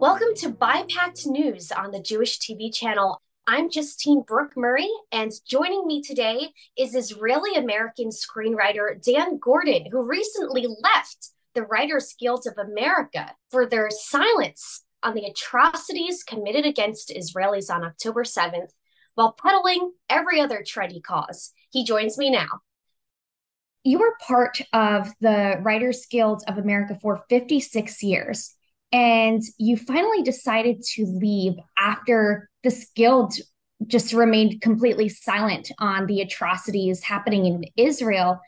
[0.00, 3.20] Welcome to BIPACT News on the Jewish TV channel.
[3.46, 10.08] I'm Justine Brooke Murray, and joining me today is Israeli American screenwriter Dan Gordon, who
[10.08, 17.14] recently left the Writers Guild of America for their silence on the atrocities committed against
[17.14, 18.70] Israelis on October 7th
[19.16, 21.52] while peddling every other trendy cause.
[21.68, 22.48] He joins me now.
[23.84, 28.54] You were part of the Writers Guild of America for 56 years,
[28.92, 33.34] and you finally decided to leave after this guild
[33.86, 38.40] just remained completely silent on the atrocities happening in Israel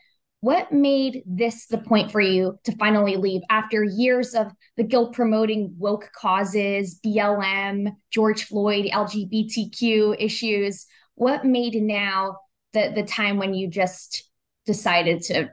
[0.43, 5.13] what made this the point for you to finally leave after years of the guild
[5.13, 10.85] promoting woke causes, BLM, George Floyd, LGBTQ issues?
[11.15, 12.39] What made now
[12.73, 14.29] the the time when you just
[14.65, 15.51] decided to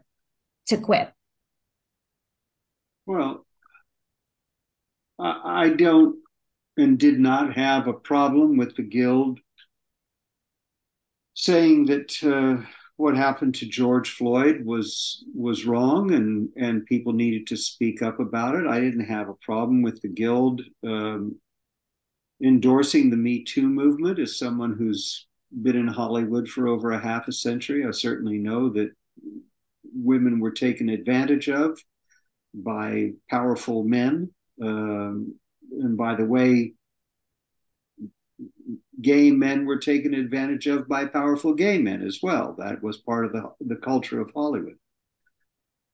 [0.66, 1.12] to quit?
[3.06, 3.46] Well,
[5.20, 6.16] I don't
[6.76, 9.38] and did not have a problem with the guild
[11.34, 12.64] saying that uh,
[12.96, 18.20] what happened to George Floyd was was wrong, and and people needed to speak up
[18.20, 18.66] about it.
[18.66, 21.36] I didn't have a problem with the guild um,
[22.42, 24.18] endorsing the Me Too movement.
[24.18, 25.26] As someone who's
[25.62, 28.90] been in Hollywood for over a half a century, I certainly know that
[29.94, 31.82] women were taken advantage of
[32.54, 34.30] by powerful men.
[34.60, 35.34] Um,
[35.72, 36.74] and by the way,
[39.00, 42.54] gay men were taken advantage of by powerful gay men as well.
[42.58, 44.76] That was part of the, the culture of Hollywood.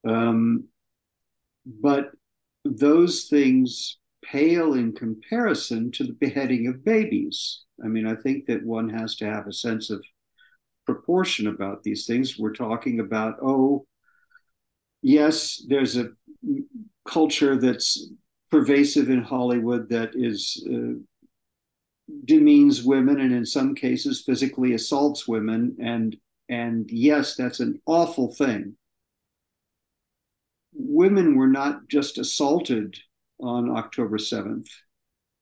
[0.06, 0.64] Um,
[1.64, 2.12] but
[2.64, 7.62] those things pale in comparison to the beheading of babies.
[7.84, 10.04] I mean, I think that one has to have a sense of
[10.84, 12.38] proportion about these things.
[12.38, 13.86] We're talking about, oh,
[15.02, 16.10] yes, there's a
[17.06, 18.10] culture that's
[18.50, 20.98] pervasive in Hollywood that is uh,
[22.24, 26.16] demeans women and in some cases physically assaults women and
[26.48, 28.76] and yes that's an awful thing.
[30.72, 32.96] Women were not just assaulted
[33.38, 34.68] on october 7th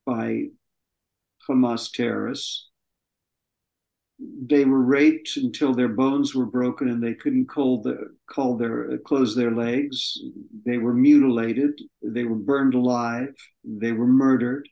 [0.05, 0.47] by
[1.49, 2.69] hamas terrorists
[4.47, 8.99] they were raped until their bones were broken and they couldn't call, the, call their
[8.99, 10.19] close their legs
[10.65, 14.69] they were mutilated they were burned alive they were murdered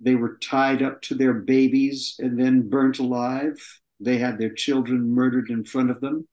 [0.00, 3.56] they were tied up to their babies and then burnt alive.
[4.00, 6.28] They had their children murdered in front of them.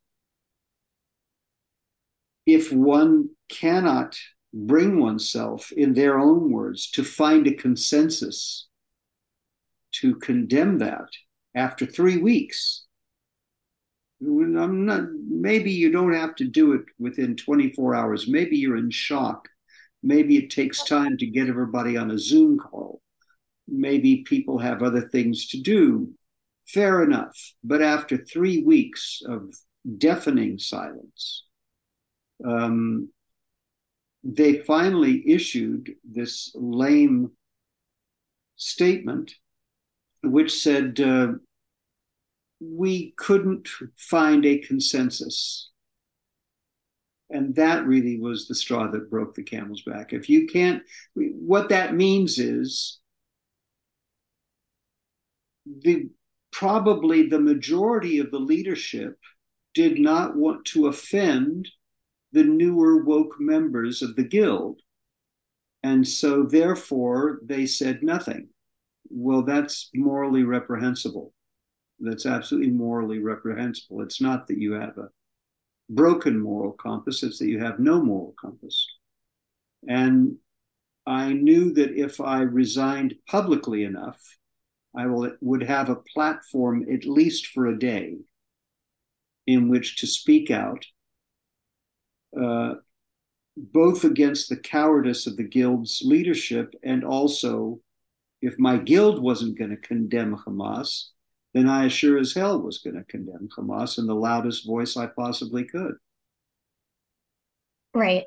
[2.45, 4.17] If one cannot
[4.53, 8.67] bring oneself, in their own words, to find a consensus
[9.93, 11.09] to condemn that
[11.55, 12.85] after three weeks,
[14.21, 18.27] I'm not, maybe you don't have to do it within 24 hours.
[18.27, 19.47] Maybe you're in shock.
[20.03, 23.01] Maybe it takes time to get everybody on a Zoom call
[23.67, 26.13] maybe people have other things to do.
[26.67, 27.37] Fair enough.
[27.63, 29.53] But after three weeks of
[29.97, 31.43] deafening silence,
[32.45, 33.09] um,
[34.23, 37.31] they finally issued this lame
[38.55, 39.35] statement
[40.31, 41.33] which said uh,
[42.59, 45.69] we couldn't find a consensus.
[47.29, 50.13] And that really was the straw that broke the camel's back.
[50.13, 50.83] If you can't,
[51.15, 52.99] what that means is
[55.65, 56.09] the
[56.51, 59.17] probably the majority of the leadership
[59.73, 61.67] did not want to offend
[62.31, 64.79] the newer woke members of the guild.
[65.83, 68.49] And so, therefore, they said nothing.
[69.09, 71.33] Well, that's morally reprehensible.
[71.99, 74.01] That's absolutely morally reprehensible.
[74.01, 75.09] It's not that you have a
[75.89, 78.87] broken moral compass, it's that you have no moral compass.
[79.87, 80.37] And
[81.05, 84.19] I knew that if I resigned publicly enough,
[84.95, 88.17] I will, would have a platform at least for a day
[89.45, 90.85] in which to speak out,
[92.39, 92.75] uh,
[93.55, 97.79] both against the cowardice of the guild's leadership and also
[98.45, 101.05] if my guild wasn't going to condemn Hamas,
[101.55, 105.07] then I sure as hell was going to condemn Hamas in the loudest voice I
[105.07, 105.95] possibly could.
[107.93, 108.25] Right.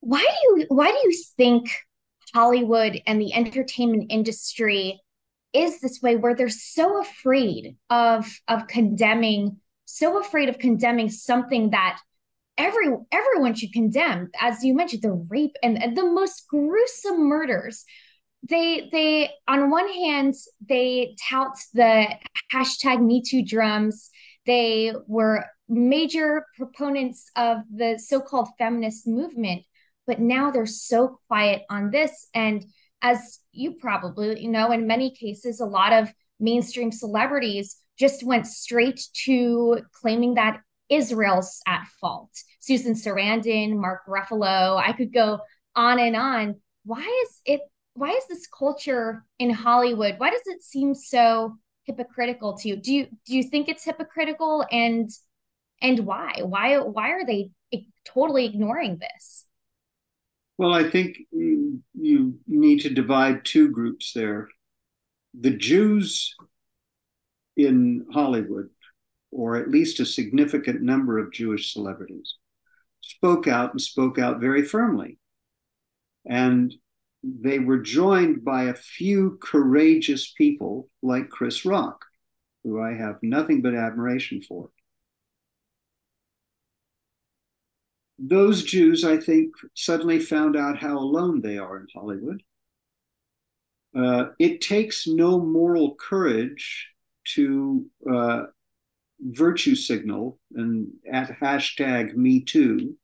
[0.00, 1.70] Why do you why do you think
[2.34, 5.00] Hollywood and the entertainment industry
[5.52, 11.70] is this way where they're so afraid of of condemning so afraid of condemning something
[11.70, 12.00] that
[12.58, 17.84] every everyone should condemn as you mentioned the rape and, and the most gruesome murders
[18.48, 20.34] they they on one hand
[20.68, 22.06] they tout the
[22.52, 24.10] hashtag me too drums
[24.46, 29.62] they were major proponents of the so-called feminist movement
[30.06, 32.64] but now they're so quiet on this and
[33.04, 38.46] as you probably you know, in many cases, a lot of mainstream celebrities just went
[38.46, 42.30] straight to claiming that Israel's at fault.
[42.60, 45.38] Susan Sarandon, Mark Ruffalo, I could go
[45.76, 46.56] on and on.
[46.84, 47.60] Why is it
[47.94, 50.16] why is this culture in Hollywood?
[50.18, 52.76] Why does it seem so hypocritical to you?
[52.76, 55.08] Do you do you think it's hypocritical and
[55.80, 56.40] and why?
[56.42, 57.50] Why why are they
[58.04, 59.46] totally ignoring this?
[60.56, 64.48] Well, I think you, you need to divide two groups there.
[65.38, 66.36] The Jews
[67.56, 68.68] in Hollywood,
[69.32, 72.36] or at least a significant number of Jewish celebrities,
[73.00, 75.18] spoke out and spoke out very firmly.
[76.24, 76.72] And
[77.24, 82.04] they were joined by a few courageous people like Chris Rock,
[82.62, 84.68] who I have nothing but admiration for.
[88.18, 92.42] Those Jews, I think, suddenly found out how alone they are in Hollywood.
[93.96, 96.88] Uh, it takes no moral courage
[97.34, 98.44] to uh,
[99.20, 102.96] virtue signal and at hashtag me too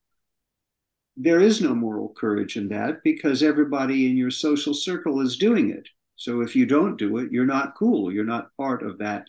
[1.22, 5.70] there is no moral courage in that because everybody in your social circle is doing
[5.70, 5.86] it.
[6.16, 8.10] So if you don't do it, you're not cool.
[8.10, 9.26] You're not part of that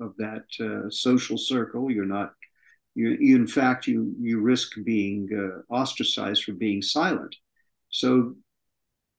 [0.00, 1.90] of that uh, social circle.
[1.90, 2.32] You're not.
[2.94, 7.36] You, you, in fact, you you risk being uh, ostracized for being silent.
[7.90, 8.34] So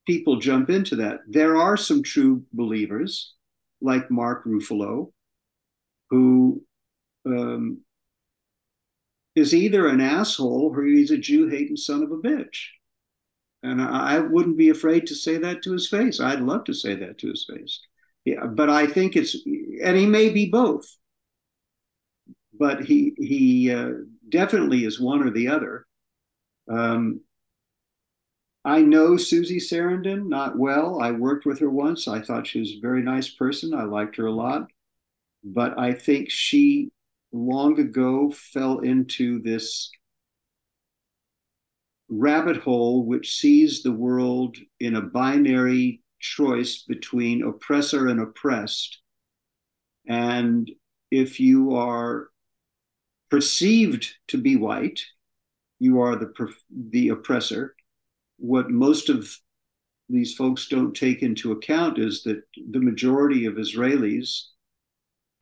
[0.06, 1.20] people jump into that.
[1.28, 3.34] There are some true believers,
[3.80, 5.12] like Mark Ruffalo,
[6.10, 6.62] who
[7.26, 7.80] um,
[9.38, 12.66] is either an asshole or he's a Jew hating son of a bitch.
[13.62, 16.20] And I, wouldn't be afraid to say that to his face.
[16.20, 17.80] I'd love to say that to his face.
[18.24, 19.34] Yeah, but I think it's,
[19.82, 20.86] and he may be both.
[22.52, 23.90] But he he uh,
[24.28, 25.86] definitely is one or the other.
[26.68, 27.20] Um,
[28.64, 31.00] I know Susie Sarandon not well.
[31.00, 32.08] I worked with her once.
[32.08, 33.74] I thought she was a very nice person.
[33.74, 34.66] I liked her a lot.
[35.44, 36.90] But I think she
[37.32, 39.90] long ago fell into this
[42.08, 48.98] rabbit hole which sees the world in a binary choice between oppressor and oppressed.
[50.08, 50.70] And
[51.10, 52.28] if you are
[53.30, 55.00] perceived to be white,
[55.78, 56.32] you are the,
[56.90, 57.74] the oppressor.
[58.38, 59.38] What most of
[60.08, 64.44] these folks don't take into account is that the majority of Israelis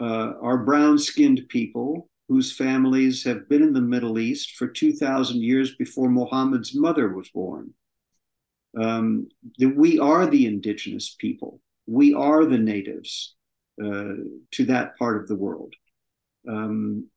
[0.01, 5.43] uh, are brown skinned people whose families have been in the Middle East for 2,000
[5.43, 7.73] years before Muhammad's mother was born.
[8.79, 9.29] Um,
[9.59, 13.35] that we are the indigenous people, we are the natives
[13.83, 14.15] uh,
[14.51, 15.75] to that part of the world.
[16.49, 17.09] Um,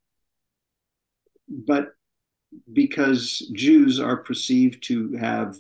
[1.50, 1.94] but
[2.72, 5.58] because Jews are perceived to have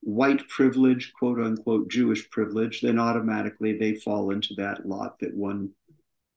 [0.00, 5.70] white privilege, quote unquote Jewish privilege, then automatically they fall into that lot that one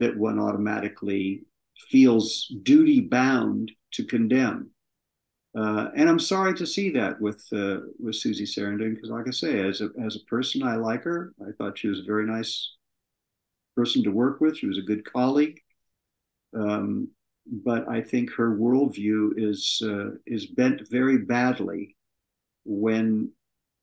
[0.02, 1.44] that one automatically
[1.90, 4.70] feels duty bound to condemn.
[5.58, 9.32] Uh, and I'm sorry to see that with uh, with Susie Sarandon because, like I
[9.32, 11.34] say, as a as a person, I like her.
[11.42, 12.76] I thought she was a very nice
[13.76, 14.58] person to work with.
[14.58, 15.60] She was a good colleague.
[16.54, 17.10] Um,
[17.46, 21.96] but I think her worldview is uh, is bent very badly
[22.64, 23.32] when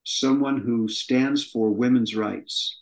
[0.05, 2.81] someone who stands for women's rights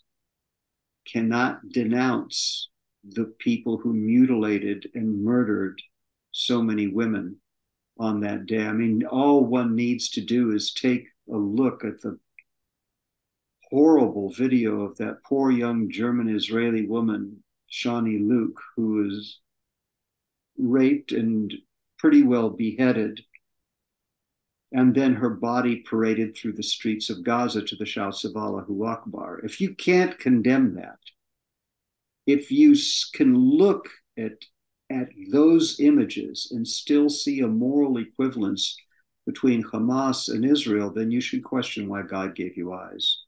[1.07, 2.69] cannot denounce
[3.09, 5.81] the people who mutilated and murdered
[6.33, 7.37] so many women
[7.99, 8.67] on that day.
[8.67, 12.19] I mean, all one needs to do is take a look at the
[13.71, 19.41] horrible video of that poor young German Israeli woman, Shani Louk, who was
[20.59, 21.53] raped and
[21.99, 23.21] pretty well beheaded.
[24.73, 28.85] And then her body paraded through the streets of Gaza to the shouts of Allahu
[28.85, 29.41] Akbar.
[29.41, 30.99] If you can't condemn that,
[32.27, 32.77] if you
[33.15, 34.33] can look at
[34.89, 38.77] at those images and still see a moral equivalence
[39.27, 43.23] between Hamas and Israel, then you should question why God gave you eyes.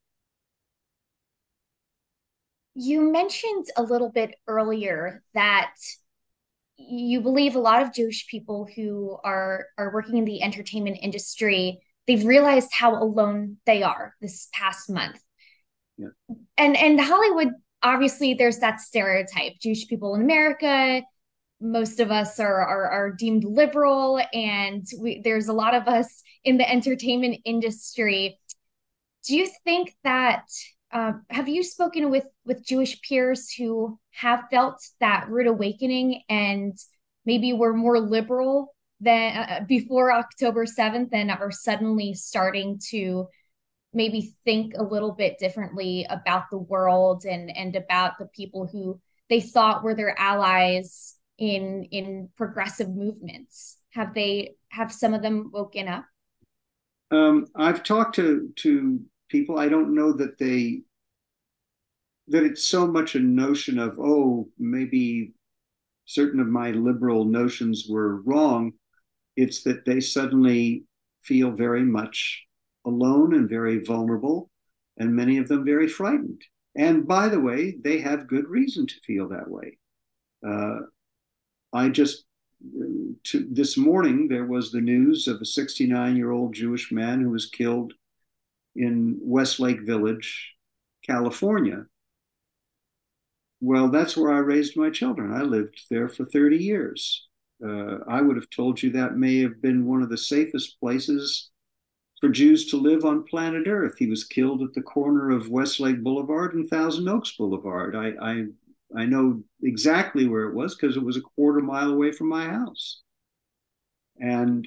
[2.75, 5.75] You mentioned a little bit earlier that
[6.77, 11.81] you believe a lot of Jewish people who are are working in the entertainment industry,
[12.07, 15.21] they've realized how alone they are this past month.
[15.97, 16.11] Yeah.
[16.57, 17.49] And and Hollywood
[17.83, 21.03] obviously there's that stereotype Jewish people in America.
[21.61, 26.23] Most of us are, are, are deemed liberal, and we, there's a lot of us
[26.45, 28.39] in the entertainment industry.
[29.27, 30.45] Do you think that
[30.93, 36.77] uh, have you spoken with with Jewish peers who have felt that rude awakening and
[37.27, 43.29] maybe were more liberal than uh, before October 7th and are suddenly starting to
[43.93, 49.01] maybe think a little bit differently about the world and and about the people who
[49.29, 53.79] they thought were their allies in in progressive movements.
[53.91, 56.05] Have they have some of them woken up?
[57.11, 59.59] Um, i've talked to to people.
[59.59, 60.83] I don't know that they
[62.29, 65.33] that it's so much a notion of oh maybe
[66.05, 68.73] certain of my liberal notions were wrong.
[69.37, 70.85] It's that they suddenly
[71.23, 72.48] feel very much
[72.89, 74.51] alone and very vulnerable
[74.99, 76.43] and many of them very frightened
[76.77, 79.79] and by the way they have good reason to feel that way
[80.47, 80.79] uh,
[81.73, 82.25] i just
[83.23, 87.31] to, this morning there was the news of a 69 year old jewish man who
[87.31, 87.93] was killed
[88.75, 90.55] in westlake village
[91.07, 91.85] california
[93.61, 95.33] well, that's where I raised my children.
[95.33, 97.27] I lived there for 30 years.
[97.65, 101.51] Uh, I would have told you that may have been one of the safest places
[102.21, 103.97] for Jews to live on planet Earth.
[103.99, 107.95] He was killed at the corner of Westlake Boulevard and Thousand Oaks Boulevard.
[107.95, 108.45] I, I,
[108.97, 112.47] I know exactly where it was because it was a quarter mile away from my
[112.47, 113.03] house.
[114.21, 114.67] And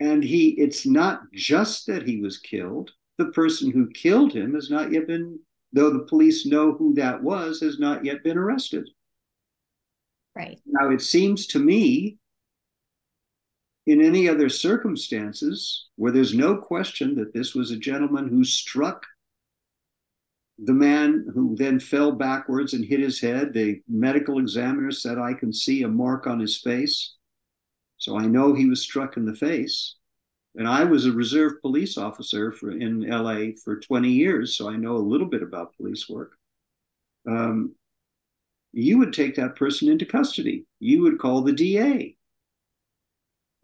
[0.00, 4.70] and he it's not just that he was killed the person who killed him has
[4.70, 5.38] not yet been
[5.74, 8.88] though the police know who that was, has not yet been arrested.
[10.34, 10.58] Right.
[10.64, 12.16] Now, it seems to me,
[13.86, 19.04] in any other circumstances where there's no question that this was a gentleman who struck
[20.58, 25.34] the man who then fell backwards and hit his head, the medical examiner said, I
[25.34, 27.14] can see a mark on his face.
[27.98, 29.96] So I know he was struck in the face
[30.56, 34.76] and I was a reserve police officer for, in LA for 20 years, so I
[34.76, 36.32] know a little bit about police work.
[37.28, 37.74] Um,
[38.72, 40.66] you would take that person into custody.
[40.78, 42.16] You would call the DA.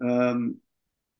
[0.01, 0.57] Um,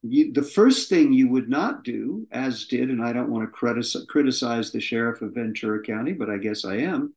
[0.03, 3.51] you, the first thing you would not do, as did, and I don't want to
[3.51, 7.15] criticize, criticize the sheriff of Ventura County, but I guess I am.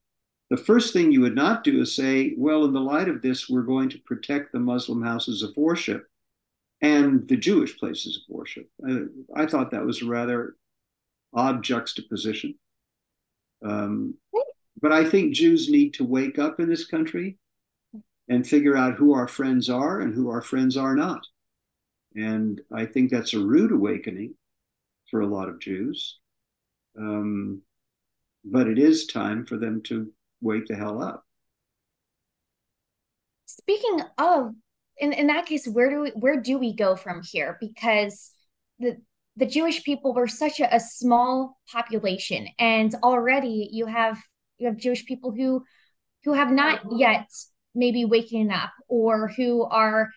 [0.50, 3.50] The first thing you would not do is say, well, in the light of this,
[3.50, 6.06] we're going to protect the Muslim houses of worship
[6.82, 8.70] and the Jewish places of worship.
[8.86, 10.56] I, I thought that was a rather
[11.34, 12.56] odd juxtaposition.
[13.66, 14.16] Um,
[14.82, 17.38] but I think Jews need to wake up in this country
[18.28, 21.26] and figure out who our friends are and who our friends are not.
[22.16, 24.36] And I think that's a rude awakening
[25.10, 26.20] for a lot of Jews.
[26.98, 27.62] Um,
[28.46, 31.26] but it is time for them to wake the hell up.
[33.46, 34.54] Speaking of
[34.98, 37.58] in, in that case, where do we where do we go from here?
[37.60, 38.32] Because
[38.80, 38.98] the
[39.36, 44.20] the Jewish people were such a, a small population, and already you have
[44.58, 45.64] you have Jewish people who
[46.24, 47.28] who have not yet
[47.76, 50.12] maybe waking up or who are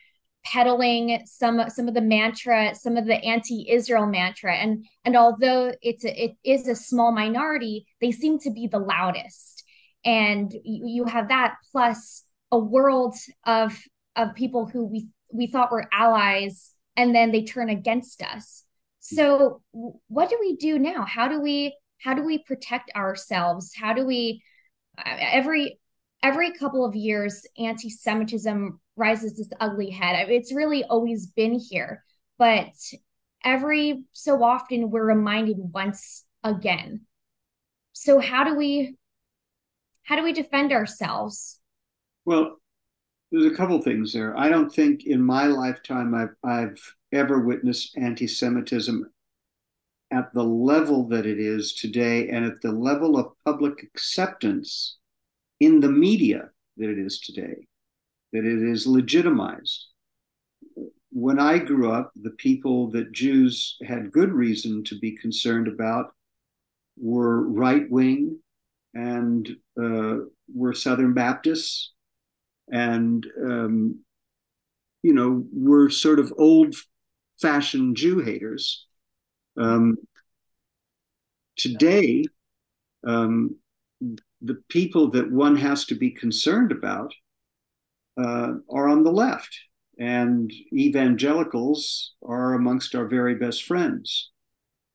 [0.47, 4.55] peddling some some of the mantra some of the anti-israel mantra.
[4.55, 8.79] And and although it's a, it is a small minority they seem to be the
[8.79, 9.65] loudest.
[10.05, 12.23] And you, you have that plus
[12.53, 13.77] a world of
[14.15, 18.63] of people who we we thought were allies and then they turn against us.
[19.01, 21.05] So what do we do now?
[21.05, 23.73] How do we how do we protect ourselves?
[23.77, 24.43] How do we
[24.99, 25.81] uh, every
[26.23, 30.29] every couple of years anti-semitism rises this ugly head.
[30.31, 32.03] It's really always been here
[32.39, 32.75] but
[33.45, 37.03] every so often we're reminded once again.
[37.93, 38.97] So how do we
[40.03, 41.61] how do we defend ourselves?
[42.25, 42.59] Well
[43.33, 44.37] there's a couple things there.
[44.37, 49.05] I don't think in my lifetime I've, I've ever witnessed anti Semitism
[50.13, 54.99] at the level that it is today and at the level of public acceptance
[55.59, 57.67] in the media that it is today,
[58.33, 59.87] that it is legitimized.
[61.11, 66.13] When I grew up, the people that Jews had good reason to be concerned about
[66.99, 68.39] were right wing
[68.95, 69.49] and
[69.81, 70.17] uh,
[70.53, 71.93] were Southern Baptists
[72.71, 74.01] and um,
[75.03, 76.75] you know we're sort of old
[77.41, 78.87] fashioned Jew haters.
[79.59, 79.97] Um,
[81.57, 82.25] today,
[83.07, 83.57] um,
[84.43, 87.15] the people that one has to be concerned about
[88.17, 89.59] uh, are on the left,
[89.99, 94.31] and evangelicals are amongst our very best friends.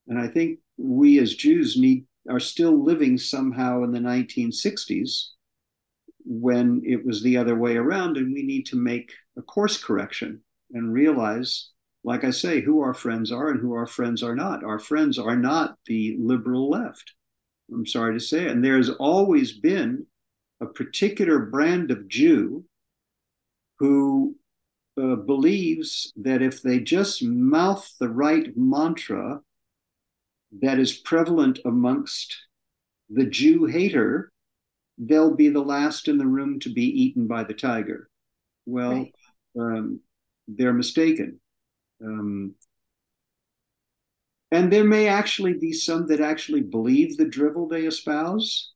[0.07, 5.29] And I think we as Jews need are still living somehow in the 1960s
[6.23, 8.17] when it was the other way around.
[8.17, 10.41] And we need to make a course correction
[10.73, 11.69] and realize,
[12.03, 14.63] like I say, who our friends are and who our friends are not.
[14.63, 17.13] Our friends are not the liberal left.
[17.71, 18.51] I'm sorry to say it.
[18.51, 20.05] And has always been
[20.59, 22.65] a particular brand of Jew
[23.81, 24.35] who
[24.95, 29.41] uh, believes that if they just mouth the right mantra,
[30.61, 32.37] that is prevalent amongst
[33.09, 34.31] the Jew hater,
[34.99, 38.07] they'll be the last in the room to be eaten by the tiger.
[38.67, 39.13] Well, right.
[39.59, 40.01] um,
[40.47, 41.39] they're mistaken.
[42.05, 42.53] Um,
[44.51, 48.73] and there may actually be some that actually believe the drivel they espouse,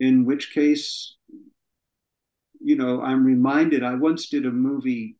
[0.00, 1.14] in which case,
[2.66, 5.16] you know, I'm reminded I once did a movie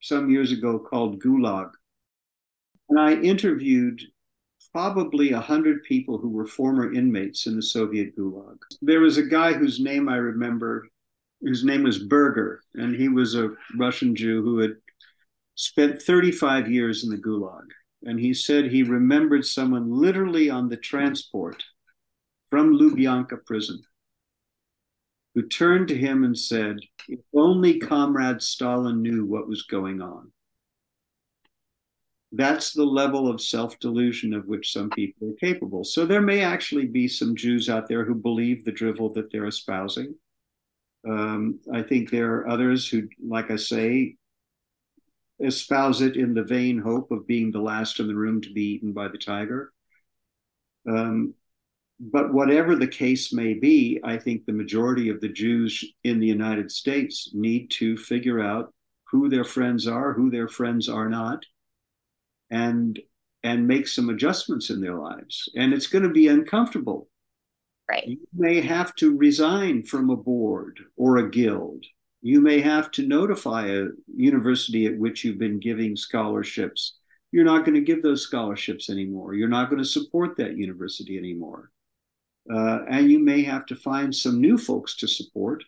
[0.00, 1.70] some years ago called Gulag.
[2.88, 4.00] And I interviewed
[4.72, 8.56] probably 100 people who were former inmates in the Soviet Gulag.
[8.82, 10.88] There was a guy whose name I remember,
[11.40, 14.76] whose name was Berger, and he was a Russian Jew who had
[15.54, 17.66] spent 35 years in the Gulag
[18.02, 21.62] and he said he remembered someone literally on the transport
[22.48, 23.82] from Lubyanka prison
[25.34, 26.76] who turned to him and said,
[27.08, 30.32] If only Comrade Stalin knew what was going on.
[32.32, 35.84] That's the level of self delusion of which some people are capable.
[35.84, 39.46] So there may actually be some Jews out there who believe the drivel that they're
[39.46, 40.14] espousing.
[41.08, 44.16] Um, I think there are others who, like I say,
[45.40, 48.74] espouse it in the vain hope of being the last in the room to be
[48.74, 49.72] eaten by the tiger.
[50.88, 51.34] Um,
[52.00, 56.26] but whatever the case may be, I think the majority of the Jews in the
[56.26, 58.72] United States need to figure out
[59.10, 61.44] who their friends are, who their friends are not,
[62.50, 62.98] and
[63.42, 65.48] and make some adjustments in their lives.
[65.56, 67.08] And it's going to be uncomfortable.
[67.88, 68.06] Right.
[68.06, 71.84] You may have to resign from a board or a guild
[72.22, 76.98] you may have to notify a university at which you've been giving scholarships.
[77.32, 79.34] You're not going to give those scholarships anymore.
[79.34, 81.70] You're not going to support that university anymore.
[82.52, 85.62] Uh, and you may have to find some new folks to support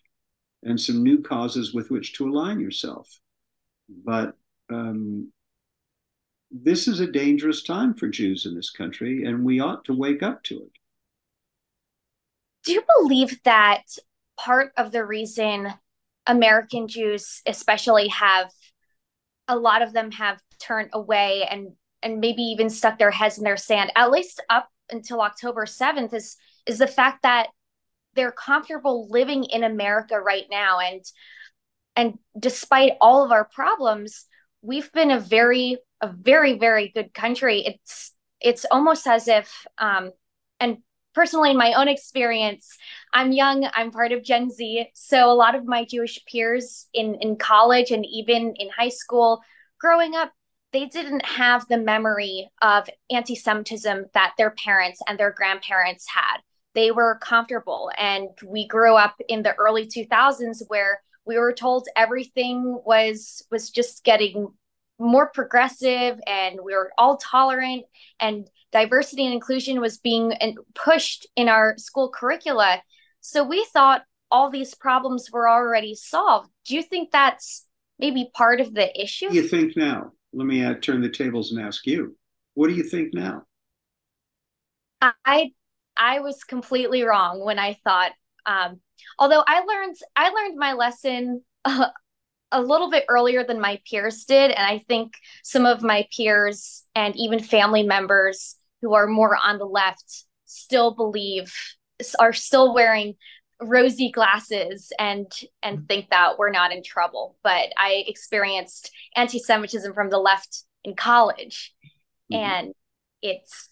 [0.64, 3.21] and some new causes with which to align yourself.
[3.88, 4.35] But
[4.71, 5.33] um,
[6.51, 10.23] this is a dangerous time for Jews in this country, and we ought to wake
[10.23, 10.73] up to it.
[12.64, 13.83] Do you believe that
[14.37, 15.73] part of the reason
[16.27, 18.51] American Jews, especially, have
[19.49, 21.73] a lot of them have turned away and
[22.05, 26.12] and maybe even stuck their heads in their sand, at least up until October 7th,
[26.12, 27.48] is is the fact that
[28.14, 30.79] they're comfortable living in America right now.
[30.81, 31.05] And
[31.94, 34.27] and despite all of our problems,
[34.62, 37.64] we've been a very, a very, very good country.
[37.66, 40.11] It's it's almost as if um
[40.61, 40.79] and
[41.14, 42.77] personally in my own experience
[43.14, 47.14] i'm young i'm part of gen z so a lot of my jewish peers in
[47.16, 49.40] in college and even in high school
[49.79, 50.33] growing up
[50.72, 56.38] they didn't have the memory of anti-semitism that their parents and their grandparents had
[56.74, 61.87] they were comfortable and we grew up in the early 2000s where we were told
[61.96, 64.48] everything was was just getting
[64.98, 67.85] more progressive and we were all tolerant
[68.20, 70.32] and diversity and inclusion was being
[70.74, 72.80] pushed in our school curricula.
[73.20, 76.48] So we thought all these problems were already solved.
[76.66, 77.66] Do you think that's
[77.98, 79.26] maybe part of the issue?
[79.26, 80.12] What do you think now?
[80.32, 82.16] Let me uh, turn the tables and ask you.
[82.54, 83.42] What do you think now?
[85.24, 85.52] I
[85.96, 88.12] I was completely wrong when I thought.
[88.44, 88.81] Um,
[89.18, 91.88] although I learned I learned my lesson uh,
[92.50, 96.85] a little bit earlier than my peers did, and I think some of my peers
[96.94, 101.55] and even family members who are more on the left still believe
[102.18, 103.14] are still wearing
[103.61, 105.31] rosy glasses and
[105.62, 105.87] and mm-hmm.
[105.87, 111.72] think that we're not in trouble but i experienced anti-semitism from the left in college
[112.33, 112.42] mm-hmm.
[112.42, 112.74] and
[113.22, 113.68] it's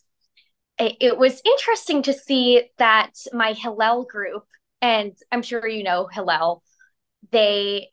[0.81, 4.45] it, was interesting to see that my hillel group
[4.81, 6.63] and i'm sure you know hillel
[7.33, 7.89] they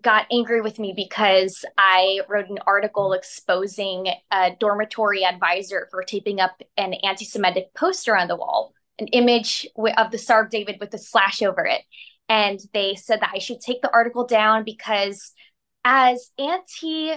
[0.00, 6.40] got angry with me because I wrote an article exposing a dormitory advisor for taping
[6.40, 10.76] up an anti Semitic poster on the wall, an image of the Star of David
[10.80, 11.82] with a slash over it.
[12.28, 15.32] And they said that I should take the article down because,
[15.84, 17.12] as anti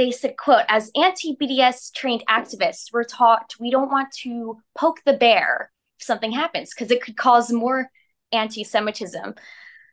[0.00, 5.12] they said quote as anti-bds trained activists we're taught we don't want to poke the
[5.12, 7.90] bear if something happens because it could cause more
[8.32, 9.34] anti-semitism.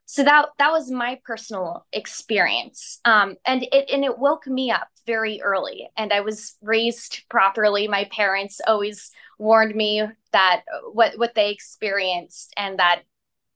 [0.06, 4.88] So that that was my personal experience um, and it and it woke me up
[5.06, 7.88] very early and i was raised properly.
[7.88, 10.62] My parents always warned me that
[10.94, 13.02] what what they experienced and that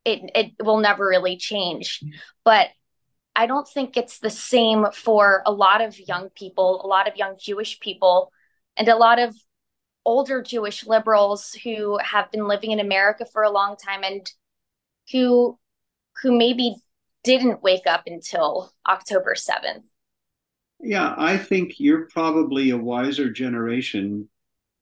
[0.03, 2.03] it it will never really change.
[2.43, 2.67] But
[3.35, 7.15] i don't think it's the same for a lot of young people a lot of
[7.15, 8.31] young jewish people
[8.77, 9.35] and a lot of
[10.05, 14.31] older jewish liberals who have been living in america for a long time and
[15.11, 15.57] who
[16.21, 16.75] who maybe
[17.23, 19.83] didn't wake up until October 7th.
[20.79, 24.29] Yeah, I think you're probably a wiser generation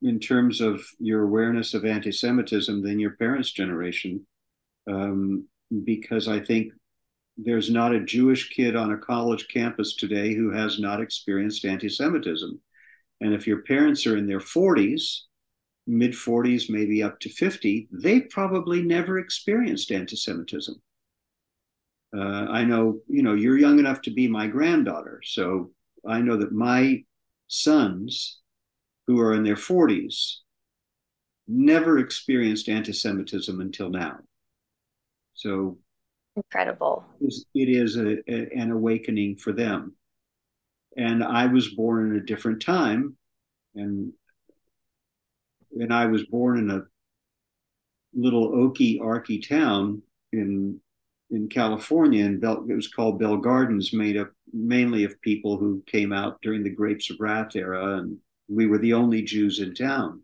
[0.01, 4.25] in terms of your awareness of anti-Semitism than your parents' generation,
[4.89, 5.47] um,
[5.83, 6.71] because I think
[7.41, 12.59] there's not a Jewish kid on a college campus today who has not experienced anti-Semitism.
[13.21, 15.21] And if your parents are in their 40s,
[15.87, 20.81] mid 40s, maybe up to 50, they probably never experienced anti-Semitism.
[22.15, 25.71] Uh, I know, you know, you're young enough to be my granddaughter, so
[26.05, 27.03] I know that my
[27.47, 28.39] sons
[29.07, 30.37] who are in their 40s
[31.47, 34.19] never experienced anti Semitism until now.
[35.35, 35.77] So
[36.39, 37.03] incredible.
[37.21, 39.95] It is a, a, an awakening for them.
[40.97, 43.15] And I was born in a different time,
[43.75, 44.11] and
[45.79, 46.81] and I was born in a
[48.13, 50.01] little oaky, arky town
[50.33, 50.79] in
[51.29, 56.11] in California, and it was called Bell Gardens, made up mainly of people who came
[56.11, 60.21] out during the Grapes of Wrath era and we were the only Jews in town.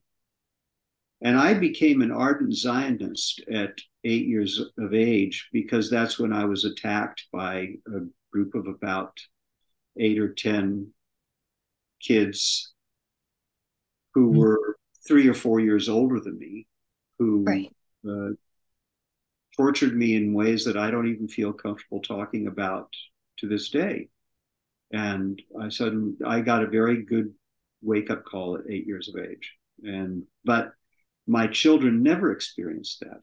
[1.22, 3.76] And I became an ardent Zionist at
[4.06, 8.00] eight years of age because that's when I was attacked by a
[8.32, 9.18] group of about
[9.98, 10.94] eight or 10
[12.02, 12.74] kids
[14.14, 14.40] who mm-hmm.
[14.40, 16.68] were three or four years older than me,
[17.20, 17.72] who right.
[18.08, 18.30] uh,
[19.56, 22.90] tortured me in ways that I don't even feel comfortable talking about
[23.38, 24.10] to this day.
[24.92, 25.94] And I said,
[26.26, 27.34] I got a very good
[27.82, 29.54] wake up call at eight years of age.
[29.84, 30.72] And but
[31.28, 33.22] my children never experienced that.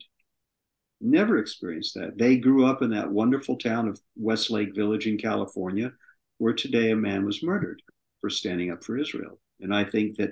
[1.05, 2.17] Never experienced that.
[2.17, 5.91] They grew up in that wonderful town of Westlake Village in California,
[6.37, 7.81] where today a man was murdered
[8.21, 9.37] for standing up for Israel.
[9.59, 10.31] And I think that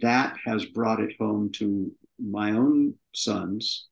[0.00, 3.86] that has brought it home to my own sons,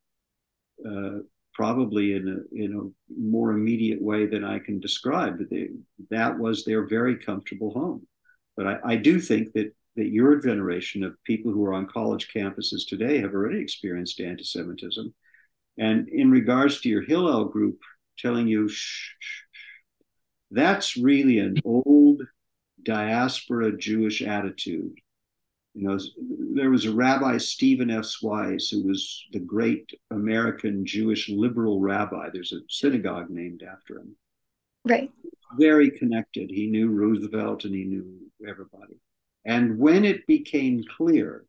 [0.84, 1.18] uh,
[1.54, 5.38] probably in a in a more immediate way than I can describe.
[5.48, 5.68] They,
[6.10, 8.06] that was their very comfortable home.
[8.56, 12.28] But I, I do think that that your generation of people who are on college
[12.34, 15.14] campuses today have already experienced anti-Semitism.
[15.78, 17.80] And in regards to your Hillel group
[18.18, 19.42] telling you, shh, shh,
[20.50, 22.22] that's really an old
[22.82, 24.98] diaspora Jewish attitude.
[25.74, 25.98] You know,
[26.54, 28.20] there was a Rabbi Stephen S.
[28.20, 32.28] Wise who was the great American Jewish liberal rabbi.
[32.32, 34.16] There's a synagogue named after him.
[34.84, 35.10] Right.
[35.56, 36.50] Very connected.
[36.50, 39.00] He knew Roosevelt and he knew everybody.
[39.44, 41.44] And when it became clear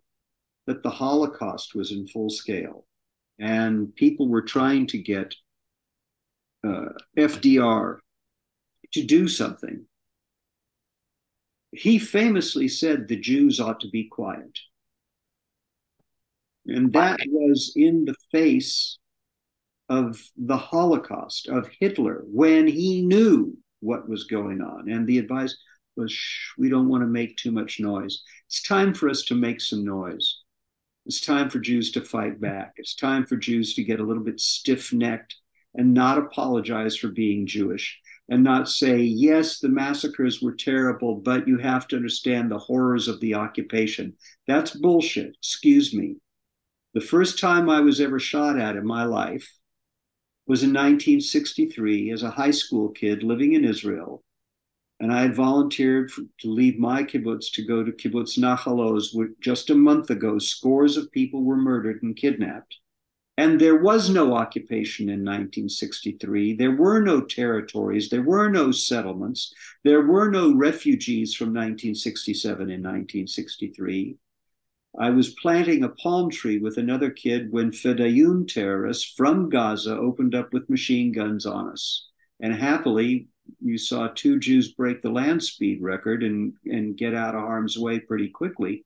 [0.67, 2.85] that the Holocaust was in full scale
[3.41, 5.33] and people were trying to get
[6.63, 7.97] uh, FDR
[8.93, 9.85] to do something,
[11.71, 14.59] he famously said the Jews ought to be quiet.
[16.67, 18.99] And that was in the face
[19.89, 24.87] of the Holocaust, of Hitler, when he knew what was going on.
[24.87, 25.57] And the advice
[25.95, 28.21] was, Shh, we don't want to make too much noise.
[28.47, 30.40] It's time for us to make some noise.
[31.05, 32.73] It's time for Jews to fight back.
[32.77, 35.35] It's time for Jews to get a little bit stiff necked
[35.73, 41.47] and not apologize for being Jewish and not say, yes, the massacres were terrible, but
[41.47, 44.13] you have to understand the horrors of the occupation.
[44.47, 45.35] That's bullshit.
[45.39, 46.17] Excuse me.
[46.93, 49.49] The first time I was ever shot at in my life
[50.45, 54.23] was in 1963 as a high school kid living in Israel.
[55.01, 59.17] And I had volunteered for, to leave my kibbutz to go to kibbutz Nachal Oz.
[59.39, 62.77] Just a month ago, scores of people were murdered and kidnapped.
[63.35, 66.53] And there was no occupation in 1963.
[66.53, 68.09] There were no territories.
[68.09, 69.51] There were no settlements.
[69.83, 74.17] There were no refugees from 1967 and 1963.
[74.99, 80.35] I was planting a palm tree with another kid when Fedayeen terrorists from Gaza opened
[80.35, 82.07] up with machine guns on us.
[82.39, 87.35] And happily, you saw two Jews break the land speed record and, and get out
[87.35, 88.83] of harm's way pretty quickly.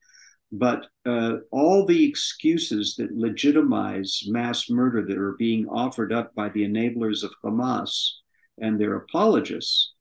[0.51, 6.49] But uh, all the excuses that legitimize mass murder that are being offered up by
[6.49, 8.09] the enablers of Hamas
[8.59, 9.93] and their apologists,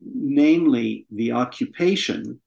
[0.00, 2.40] namely the occupation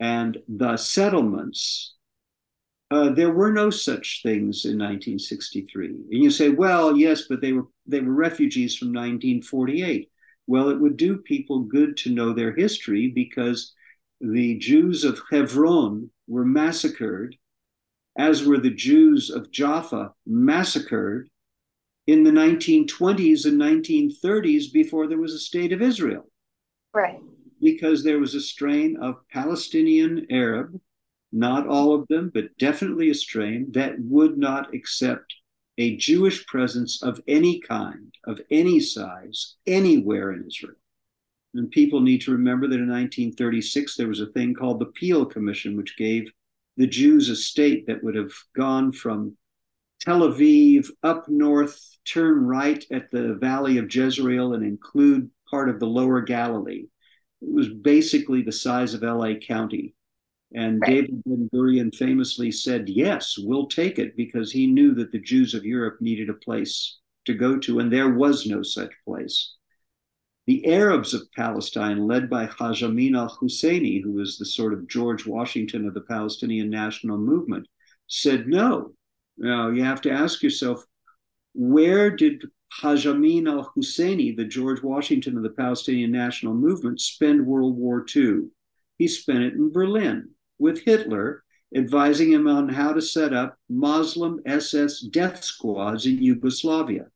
[0.00, 1.94] and the settlements,
[2.90, 5.86] uh, there were no such things in 1963.
[5.86, 10.10] And you say, well, yes, but they were they were refugees from 1948.
[10.46, 13.72] Well, it would do people good to know their history because
[14.20, 17.36] the Jews of Hebron were massacred,
[18.18, 21.28] as were the Jews of Jaffa massacred
[22.06, 26.30] in the 1920s and 1930s before there was a state of Israel.
[26.92, 27.20] Right
[27.64, 30.78] because there was a strain of Palestinian Arab,
[31.32, 35.34] not all of them, but definitely a strain that would not accept
[35.78, 40.76] a Jewish presence of any kind, of any size, anywhere in Israel.
[41.54, 45.24] And people need to remember that in 1936, there was a thing called the Peel
[45.24, 46.30] Commission, which gave
[46.76, 49.36] the Jews a state that would have gone from
[50.00, 55.78] Tel Aviv up north, turn right at the valley of Jezreel, and include part of
[55.78, 56.86] the lower Galilee.
[57.40, 59.93] It was basically the size of LA County.
[60.54, 61.02] And right.
[61.02, 65.52] David Ben Gurion famously said, Yes, we'll take it, because he knew that the Jews
[65.52, 69.54] of Europe needed a place to go to, and there was no such place.
[70.46, 74.86] The Arabs of Palestine, led by Haj Amin al Husseini, who was the sort of
[74.86, 77.66] George Washington of the Palestinian national movement,
[78.06, 78.92] said no.
[79.36, 80.84] Now you have to ask yourself,
[81.54, 87.44] where did Haj Amin al Husseini, the George Washington of the Palestinian national movement, spend
[87.44, 88.50] World War II?
[88.98, 94.40] He spent it in Berlin with Hitler, advising him on how to set up Muslim
[94.46, 97.06] SS death squads in Yugoslavia.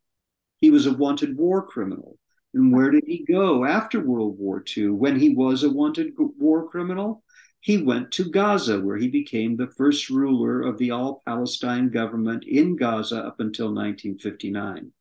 [0.57, 2.19] He was a wanted war criminal.
[2.55, 6.69] And where did he go after World War II when he was a wanted war
[6.69, 7.23] criminal?
[7.61, 12.45] He went to Gaza, where he became the first ruler of the all Palestine government
[12.45, 14.93] in Gaza up until 1959.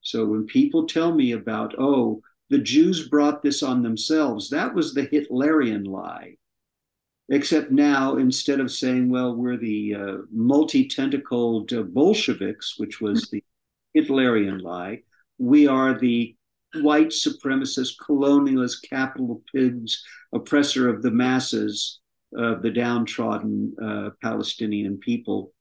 [0.00, 4.94] So when people tell me about, oh, the Jews brought this on themselves, that was
[4.94, 6.36] the Hitlerian lie.
[7.30, 13.30] Except now, instead of saying, well, we're the uh, multi tentacled uh, Bolsheviks, which was
[13.30, 13.42] the
[13.96, 15.02] Hitlerian lie,
[15.38, 16.36] we are the
[16.82, 22.00] white supremacist, colonialist, capital pigs, oppressor of the masses,
[22.36, 25.52] of the downtrodden uh, Palestinian people,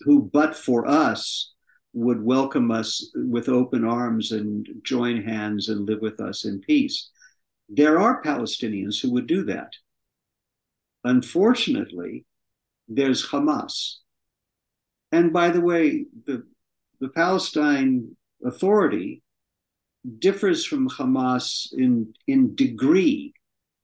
[0.00, 1.54] who, but for us,
[1.94, 7.10] would welcome us with open arms and join hands and live with us in peace.
[7.68, 9.72] There are Palestinians who would do that.
[11.04, 12.24] Unfortunately,
[12.88, 13.96] there's Hamas.
[15.12, 16.44] And by the way, the,
[17.00, 19.22] the Palestine Authority
[20.18, 23.34] differs from Hamas in in degree,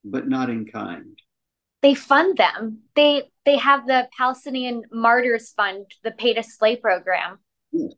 [0.05, 1.19] but not in kind.
[1.83, 2.81] They fund them.
[2.95, 7.39] They they have the Palestinian Martyrs Fund, the pay to slay program.
[7.73, 7.93] Yes.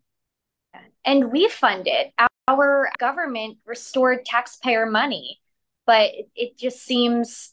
[1.05, 2.13] And we fund it.
[2.49, 5.41] Our government restored taxpayer money,
[5.87, 7.53] but it, it just seems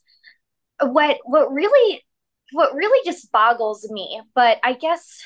[0.88, 2.04] what what really
[2.52, 4.22] what really just boggles me.
[4.36, 5.22] But I guess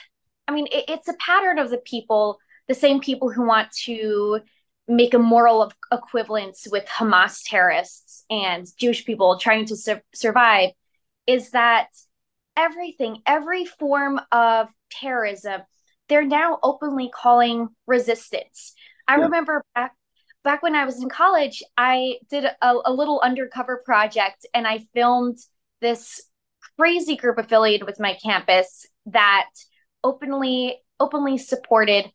[0.48, 4.42] I mean it, it's a pattern of the people, the same people who want to
[4.88, 10.70] make a moral of equivalence with Hamas terrorists and Jewish people trying to su- survive
[11.26, 11.90] is that
[12.56, 15.62] everything, every form of terrorism,
[16.08, 18.74] they're now openly calling resistance.
[19.08, 19.26] I yeah.
[19.26, 19.94] remember back
[20.48, 24.88] back when I was in college, I did a, a little undercover project and I
[24.94, 25.38] filmed
[25.82, 26.22] this
[26.80, 29.50] crazy group affiliated with my campus that
[30.06, 32.06] openly openly supported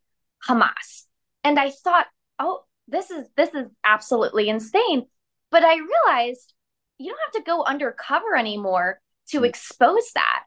[0.48, 1.02] Hamas.
[1.44, 2.06] And I thought,
[2.38, 5.04] oh, this is this is absolutely insane.
[5.50, 6.54] But I realized
[6.96, 9.46] you don't have to go undercover anymore to mm.
[9.46, 10.44] expose that.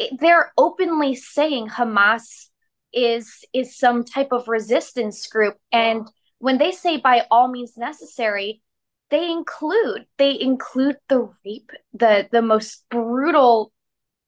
[0.00, 2.48] It, they're openly saying Hamas
[2.92, 8.62] is is some type of resistance group and when they say by all means necessary
[9.10, 13.72] they include they include the rape the the most brutal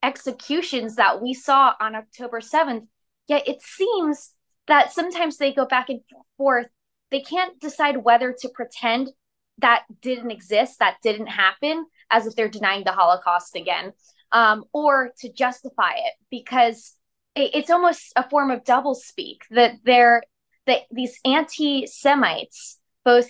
[0.02, 2.86] executions that we saw on October 7th
[3.28, 4.34] yet it seems
[4.70, 6.00] that sometimes they go back and
[6.38, 6.68] forth.
[7.10, 9.10] They can't decide whether to pretend
[9.58, 13.92] that didn't exist, that didn't happen, as if they're denying the Holocaust again,
[14.32, 16.96] um, or to justify it because
[17.34, 20.22] it, it's almost a form of doublespeak that they're
[20.70, 23.28] that these anti-Semites, both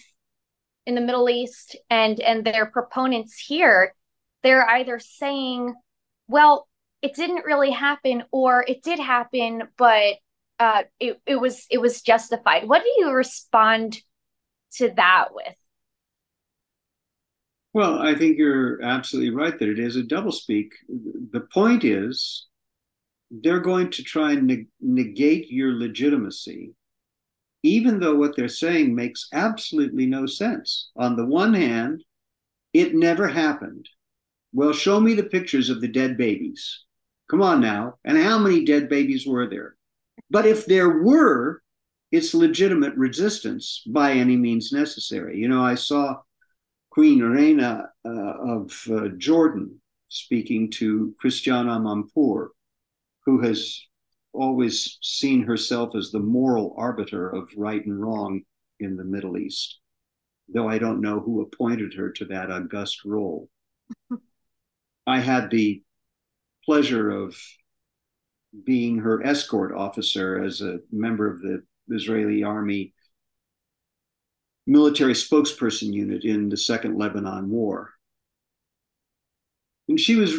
[0.86, 3.94] in the Middle East and and their proponents here,
[4.42, 5.74] they're either saying,
[6.28, 6.68] well,
[7.02, 10.16] it didn't really happen, or it did happen, but
[10.58, 12.68] uh, it, it was it was justified.
[12.68, 13.98] What do you respond
[14.76, 15.54] to that with?
[17.72, 20.70] Well, I think you're absolutely right that it is a doublespeak.
[20.88, 22.48] The point is,
[23.30, 26.74] they're going to try and neg- negate your legitimacy,
[27.62, 30.90] even though what they're saying makes absolutely no sense.
[30.96, 32.04] On the one hand,
[32.72, 33.88] it never happened.
[34.52, 36.84] Well, show me the pictures of the dead babies.
[37.30, 37.98] Come on now.
[38.04, 39.76] And how many dead babies were there?
[40.30, 41.62] But if there were,
[42.10, 45.38] it's legitimate resistance by any means necessary.
[45.38, 46.20] You know, I saw
[46.90, 52.48] Queen Rania uh, of uh, Jordan speaking to Christiane Amanpour,
[53.24, 53.80] who has
[54.32, 58.42] always seen herself as the moral arbiter of right and wrong
[58.78, 59.80] in the Middle East,
[60.48, 63.48] though I don't know who appointed her to that august role.
[65.06, 65.82] I had the
[66.64, 67.36] pleasure of
[68.64, 72.92] being her escort officer as a member of the Israeli army
[74.66, 77.90] military spokesperson unit in the Second Lebanon War.
[79.88, 80.34] And she was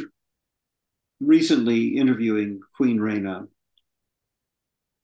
[1.19, 3.47] recently interviewing Queen Rania,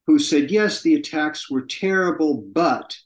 [0.07, 2.97] who said, yes, the attacks were terrible, but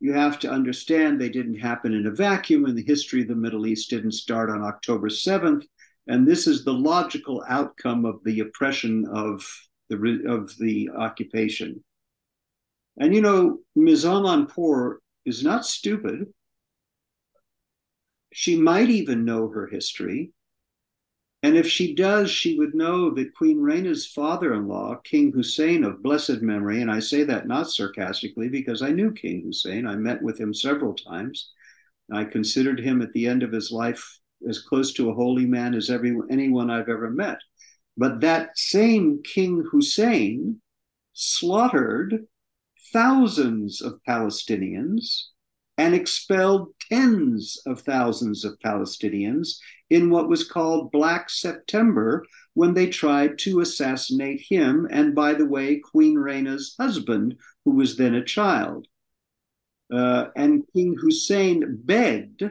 [0.00, 3.34] you have to understand they didn't happen in a vacuum, and the history of the
[3.34, 5.62] Middle East didn't start on October 7th.
[6.08, 9.44] And this is the logical outcome of the oppression of
[9.88, 11.82] the, of the occupation.
[12.98, 14.04] And you know, Ms.
[14.04, 16.26] Amanpour is not stupid.
[18.32, 20.32] She might even know her history.
[21.42, 25.84] And if she does, she would know that Queen Rania's father in law, King Hussein
[25.84, 29.94] of blessed memory, and I say that not sarcastically because I knew King Hussein, I
[29.94, 31.52] met with him several times.
[32.12, 35.74] I considered him at the end of his life as close to a holy man
[35.74, 37.38] as every, anyone I've ever met.
[37.96, 40.60] But that same King Hussein
[41.12, 42.26] slaughtered
[42.92, 45.26] thousands of Palestinians
[45.78, 52.88] and expelled tens of thousands of Palestinians in what was called Black September when they
[52.88, 58.24] tried to assassinate him and, by the way, Queen Rania's husband, who was then a
[58.24, 58.86] child.
[59.90, 62.42] Uh, and King Hussein begged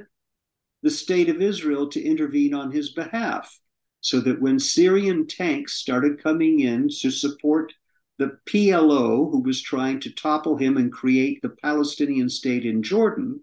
[0.82, 3.60] the state of Israel to intervene on his behalf
[4.00, 7.74] so that when Syrian tanks started coming in to support
[8.17, 13.41] the PLO, who was trying to topple him and create the Palestinian state in Jordan,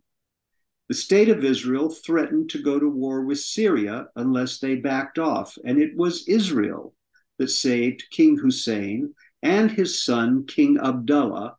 [0.89, 5.57] the state of Israel threatened to go to war with Syria unless they backed off.
[5.65, 6.95] And it was Israel
[7.39, 11.57] that saved King Hussein and his son, King Abdullah,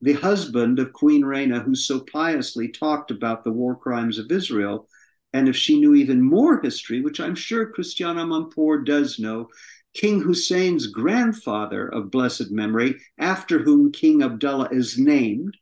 [0.00, 4.88] the husband of Queen Rania, who so piously talked about the war crimes of Israel.
[5.32, 9.48] And if she knew even more history, which I'm sure Christiane Amanpour does know,
[9.94, 15.56] King Hussein's grandfather of blessed memory, after whom King Abdullah is named,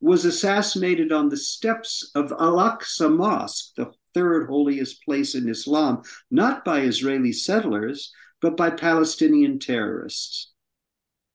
[0.00, 6.02] was assassinated on the steps of Al Aqsa Mosque, the third holiest place in Islam,
[6.30, 10.52] not by Israeli settlers, but by Palestinian terrorists.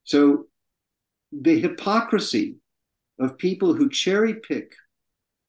[0.04, 0.48] So
[1.32, 2.58] the hypocrisy
[3.20, 4.74] of people who cherry pick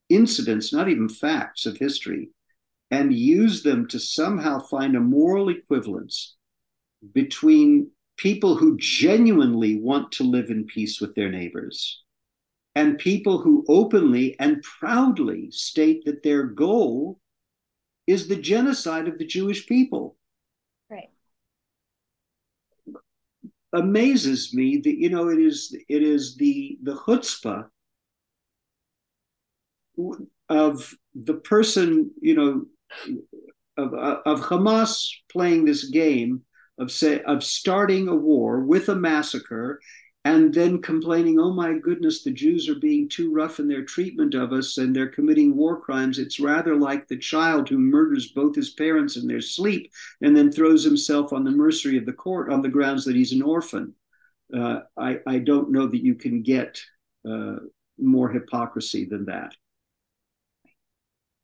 [0.08, 2.30] incidents, not even facts of history,
[2.90, 6.36] and use them to somehow find a moral equivalence
[7.12, 12.02] between people who genuinely want to live in peace with their neighbors
[12.74, 17.18] and people who openly and proudly state that their goal
[18.06, 20.16] is the genocide of the Jewish people.
[20.88, 21.10] Right.
[23.72, 27.66] Amazes me that you know it is it is the the chutzpah
[30.48, 32.66] of the person you know
[33.76, 36.42] of of Hamas playing this game
[36.80, 39.80] of say of starting a war with a massacre
[40.24, 44.34] and then complaining, oh my goodness, the Jews are being too rough in their treatment
[44.34, 46.18] of us and they're committing war crimes.
[46.18, 49.90] It's rather like the child who murders both his parents in their sleep
[50.20, 53.32] and then throws himself on the mercy of the court on the grounds that he's
[53.32, 53.94] an orphan.
[54.54, 56.82] Uh, I, I, don't know that you can get
[57.28, 57.56] uh,
[57.96, 59.54] more hypocrisy than that.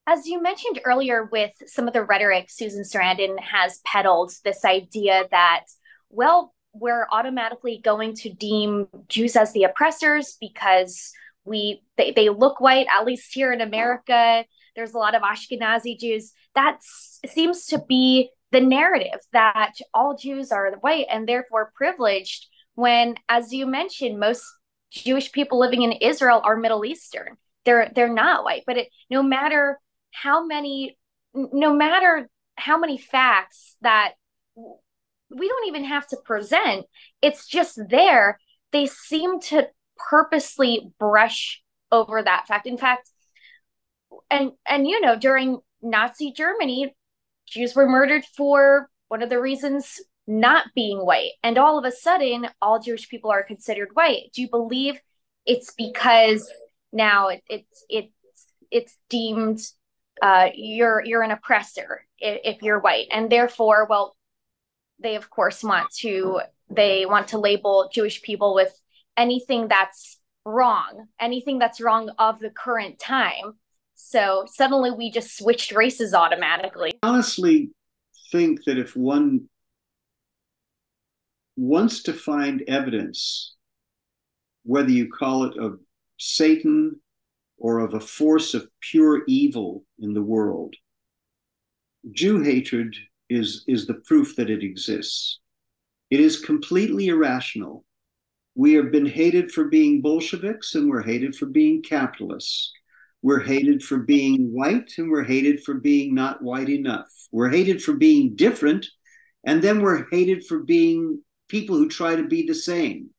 [0.09, 5.25] As you mentioned earlier, with some of the rhetoric Susan Sarandon has peddled, this idea
[5.33, 5.65] that,
[6.11, 11.13] well, we're automatically going to deem Jews as the oppressors because
[11.45, 14.45] we they, they look white, at least here in America.
[14.77, 16.33] There's a lot of Ashkenazi Jews.
[16.55, 23.17] That seems to be the narrative that all Jews are white and therefore privileged, when,
[23.29, 24.45] as you mentioned, most
[24.91, 27.37] Jewish people living in Israel are Middle Eastern.
[27.65, 29.81] They're they're not white, but it, no matter
[30.23, 30.97] how many
[31.35, 34.13] no matter how many facts that
[34.57, 36.87] we don't even have to present
[37.23, 38.39] it's just there.
[38.73, 42.67] They seem to purposely brush over that fact.
[42.67, 43.11] In fact
[44.31, 46.95] and and you know during nazi germany
[47.47, 51.33] jews were murdered for one of the reasons not being white.
[51.43, 54.31] And all of a sudden all jewish people are considered white.
[54.35, 54.99] Do you believe
[55.45, 56.51] it's because
[56.93, 58.13] now it, it's it's
[58.71, 59.61] it's deemed
[60.23, 64.17] uh, you're you're an oppressor if, if you're white, and therefore, well,
[64.99, 66.41] they of course want to
[66.71, 68.73] they want to label Jewish people with
[69.17, 73.55] anything that's wrong, anything that's wrong of the current time.
[73.95, 76.93] So suddenly we just switched races automatically.
[77.03, 77.71] Honestly
[78.31, 79.49] think that if one
[81.57, 83.55] wants to find evidence,
[84.65, 85.81] whether you call it of
[86.19, 87.01] Satan
[87.59, 90.75] or of a force of pure evil in the world.
[92.13, 92.97] Jew hatred
[93.29, 95.41] is, is the proof that it exists.
[96.11, 97.85] It is completely irrational.
[98.55, 102.73] We have been hated for being Bolsheviks and we're hated for being capitalists.
[103.23, 107.09] We're hated for being white and we're hated for being not white enough.
[107.33, 108.87] We're hated for being different
[109.45, 113.11] And then we're hated for being people who try to be the same.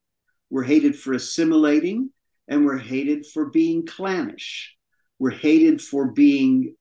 [0.49, 2.11] We're hated for assimilating,
[2.47, 4.75] and we're hated for being clannish.
[5.19, 6.75] We're hated for being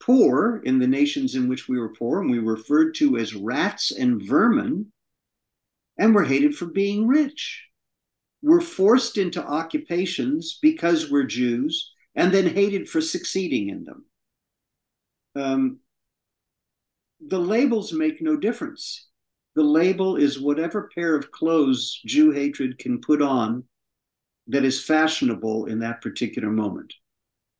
[0.00, 3.34] poor in the nations in which we were poor, and we were referred to as
[3.34, 4.92] rats and vermin,
[5.98, 7.64] and we're hated for being rich.
[8.42, 14.04] We're forced into occupations because we're Jews, and then hated for succeeding in them.
[15.34, 15.78] Um,
[17.24, 19.08] the labels make no difference.
[19.54, 23.64] The label is whatever pair of clothes Jew hatred can put on
[24.48, 26.92] that is fashionable in that particular moment.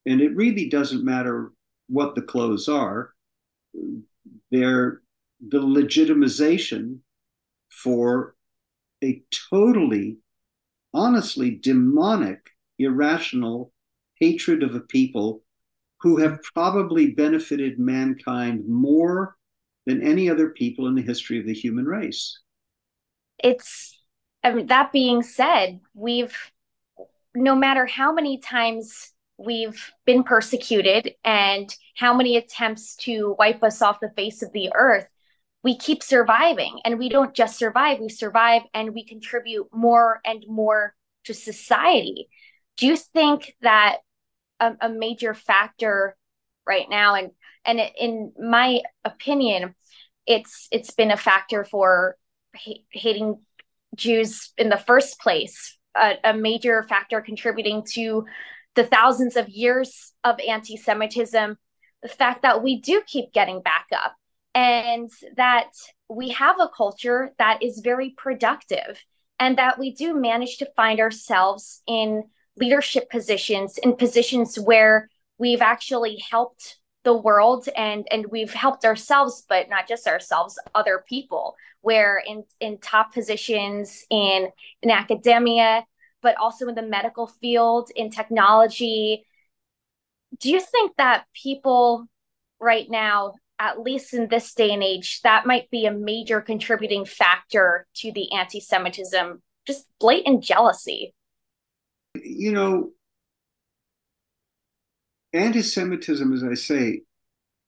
[0.06, 1.52] And it really doesn't matter
[1.88, 3.12] what the clothes are,
[4.50, 5.00] they're
[5.48, 6.98] the legitimization
[7.70, 8.34] for
[9.02, 10.18] a totally,
[10.94, 13.72] honestly demonic, irrational
[14.16, 15.42] hatred of a people
[16.00, 19.36] who have probably benefited mankind more
[19.86, 22.40] than any other people in the history of the human race.
[23.38, 24.00] It's,
[24.44, 26.36] I mean, that being said, we've,
[27.34, 33.82] no matter how many times we've been persecuted and how many attempts to wipe us
[33.82, 35.06] off the face of the earth,
[35.64, 36.80] we keep surviving.
[36.84, 42.28] And we don't just survive, we survive and we contribute more and more to society.
[42.76, 43.98] Do you think that
[44.60, 46.16] a, a major factor
[46.66, 47.30] right now, and
[47.64, 49.74] and in my opinion,
[50.26, 52.16] it's it's been a factor for
[52.56, 53.40] ha- hating
[53.96, 58.24] Jews in the first place, a, a major factor contributing to
[58.74, 61.56] the thousands of years of anti-Semitism,
[62.02, 64.14] the fact that we do keep getting back up,
[64.54, 65.70] and that
[66.08, 69.02] we have a culture that is very productive,
[69.38, 72.24] and that we do manage to find ourselves in
[72.56, 79.44] leadership positions, in positions where we've actually helped the world and and we've helped ourselves
[79.48, 81.56] but not just ourselves other people.
[81.80, 84.48] Where in in top positions in
[84.82, 85.84] in academia
[86.22, 89.24] but also in the medical field in technology.
[90.38, 92.06] Do you think that people
[92.60, 97.04] right now at least in this day and age that might be a major contributing
[97.04, 99.42] factor to the anti-semitism?
[99.66, 101.14] Just blatant jealousy.
[102.14, 102.90] You know
[105.32, 107.02] anti-Semitism, as I say,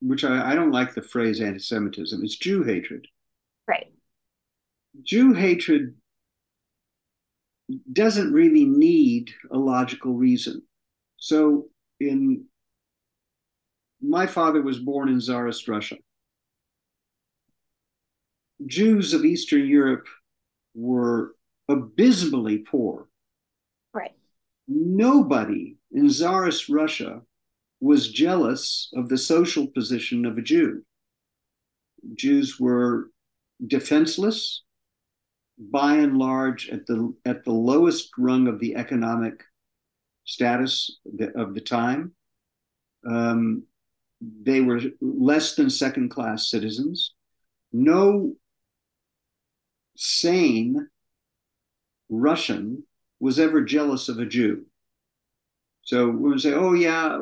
[0.00, 3.06] which I, I don't like the phrase anti-Semitism, it's Jew hatred.
[3.66, 3.92] Right.
[5.02, 5.94] Jew hatred
[7.92, 10.62] doesn't really need a logical reason.
[11.16, 12.44] So in
[14.02, 15.96] my father was born in Tsarist Russia.
[18.66, 20.06] Jews of Eastern Europe
[20.74, 21.34] were
[21.68, 23.08] abysmally poor.
[23.92, 24.12] Right.
[24.68, 27.22] Nobody in Tsarist Russia
[27.84, 30.82] was jealous of the social position of a Jew.
[32.14, 33.10] Jews were
[33.66, 34.62] defenseless,
[35.58, 39.44] by and large, at the at the lowest rung of the economic
[40.24, 40.98] status
[41.36, 42.12] of the time.
[43.06, 43.64] Um,
[44.20, 47.12] they were less than second class citizens.
[47.70, 48.34] No
[49.94, 50.88] sane
[52.08, 52.84] Russian
[53.20, 54.64] was ever jealous of a Jew.
[55.82, 57.18] So we would say, oh, yeah,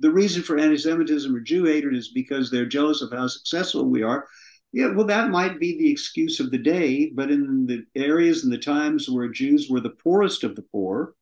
[0.00, 4.02] the reason for anti-Semitism or Jew hatred is because they're jealous of how successful we
[4.02, 4.26] are.
[4.72, 8.52] Yeah, well, that might be the excuse of the day, but in the areas and
[8.52, 11.14] the times where Jews were the poorest of the poor,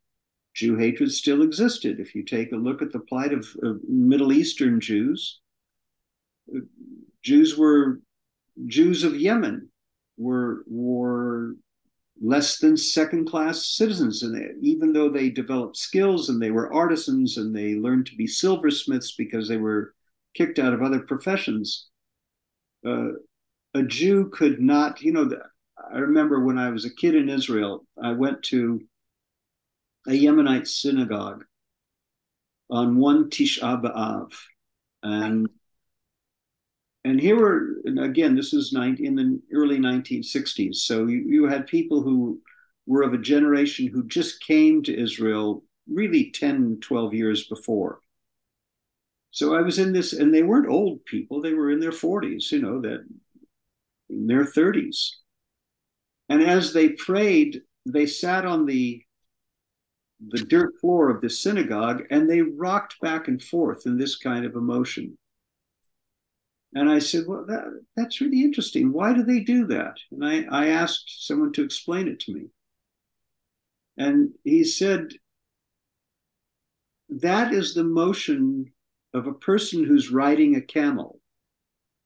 [0.54, 2.00] Jew hatred still existed.
[2.00, 5.40] If you take a look at the plight of, of Middle Eastern Jews,
[6.54, 6.60] uh,
[7.22, 8.00] Jews were
[8.66, 9.68] Jews of Yemen
[10.16, 11.05] were were
[12.26, 14.24] less than second class citizens.
[14.24, 18.26] And even though they developed skills and they were artisans and they learned to be
[18.26, 19.94] silversmiths because they were
[20.34, 21.88] kicked out of other professions,
[22.84, 23.10] uh,
[23.74, 25.30] a Jew could not, you know,
[25.92, 28.80] I remember when I was a kid in Israel, I went to
[30.08, 31.44] a Yemenite synagogue
[32.68, 34.32] on one Tisha B'Av.
[35.04, 35.48] And
[37.06, 42.02] and here were again this is in the early 1960s so you, you had people
[42.02, 42.40] who
[42.86, 48.00] were of a generation who just came to israel really 10 12 years before.
[49.30, 51.40] So i was in this and they weren't old people.
[51.40, 53.06] They were in their 40s you know that
[54.10, 55.10] in their 30s
[56.28, 59.02] and as they prayed they sat on the
[60.28, 64.46] the dirt floor of the synagogue and they rocked back and forth in this kind
[64.46, 65.16] of emotion
[66.76, 67.64] and I said, Well, that,
[67.96, 68.92] that's really interesting.
[68.92, 69.94] Why do they do that?
[70.12, 72.48] And I, I asked someone to explain it to me.
[73.96, 75.08] And he said,
[77.08, 78.72] That is the motion
[79.14, 81.18] of a person who's riding a camel.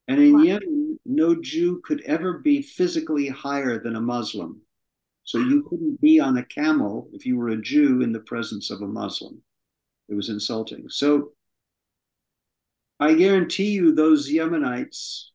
[0.07, 0.43] And in wow.
[0.43, 4.61] Yemen, no Jew could ever be physically higher than a Muslim.
[5.25, 8.71] So you couldn't be on a camel if you were a Jew in the presence
[8.71, 9.41] of a Muslim.
[10.07, 10.85] It was insulting.
[10.87, 11.33] So
[13.01, 15.25] I guarantee you, those Yemenites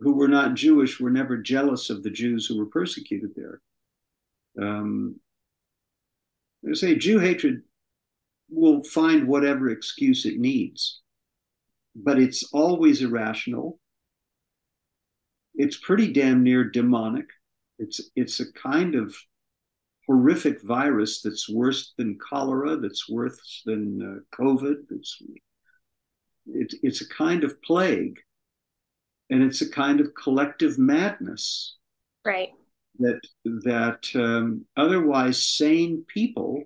[0.00, 3.60] who were not Jewish were never jealous of the Jews who were persecuted there.
[4.58, 5.20] Um,
[6.66, 7.60] I say Jew hatred
[8.48, 11.02] will find whatever excuse it needs,
[11.94, 13.78] but it's always irrational.
[15.54, 17.26] It's pretty damn near demonic.
[17.78, 19.14] It's it's a kind of
[20.06, 24.76] horrific virus that's worse than cholera, that's worse than uh, COVID.
[24.90, 25.20] It's
[26.46, 28.18] it, it's a kind of plague,
[29.30, 31.76] and it's a kind of collective madness.
[32.24, 32.50] Right.
[32.98, 36.64] That that um, otherwise sane people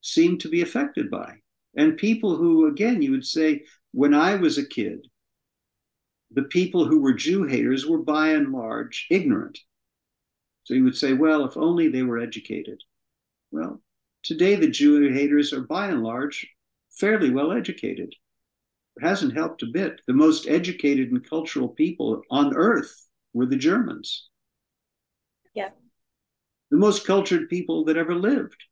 [0.00, 1.34] seem to be affected by,
[1.76, 5.06] and people who, again, you would say, when I was a kid,
[6.30, 9.58] the people who were Jew haters were by and large ignorant.
[10.64, 12.80] So you would say, well, if only they were educated.
[13.50, 13.82] Well,
[14.22, 16.48] today the Jew haters are by and large
[16.92, 18.14] fairly well educated.
[18.96, 20.00] It hasn't helped a bit.
[20.06, 24.28] The most educated and cultural people on earth were the Germans.
[25.54, 25.70] Yeah.
[26.70, 28.62] The most cultured people that ever lived.